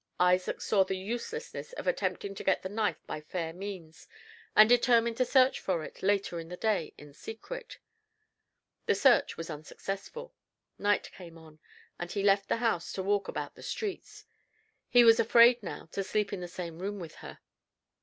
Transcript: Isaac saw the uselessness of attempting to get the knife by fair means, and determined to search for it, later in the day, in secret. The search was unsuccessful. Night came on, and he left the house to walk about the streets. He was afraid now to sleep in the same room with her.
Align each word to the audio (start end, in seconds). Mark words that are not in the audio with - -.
Isaac 0.19 0.61
saw 0.61 0.83
the 0.83 0.97
uselessness 0.97 1.73
of 1.73 1.85
attempting 1.85 2.33
to 2.33 2.43
get 2.43 2.63
the 2.63 2.69
knife 2.69 3.05
by 3.05 3.21
fair 3.21 3.53
means, 3.53 4.07
and 4.55 4.67
determined 4.67 5.15
to 5.17 5.25
search 5.25 5.59
for 5.59 5.83
it, 5.83 6.01
later 6.01 6.39
in 6.39 6.49
the 6.49 6.57
day, 6.57 6.95
in 6.97 7.13
secret. 7.13 7.77
The 8.87 8.95
search 8.95 9.37
was 9.37 9.51
unsuccessful. 9.51 10.33
Night 10.79 11.11
came 11.11 11.37
on, 11.37 11.59
and 11.99 12.11
he 12.11 12.23
left 12.23 12.49
the 12.49 12.57
house 12.57 12.91
to 12.93 13.03
walk 13.03 13.27
about 13.27 13.53
the 13.53 13.61
streets. 13.61 14.25
He 14.89 15.03
was 15.03 15.19
afraid 15.19 15.61
now 15.61 15.87
to 15.91 16.03
sleep 16.03 16.33
in 16.33 16.41
the 16.41 16.47
same 16.47 16.79
room 16.79 16.97
with 16.99 17.13
her. 17.17 17.37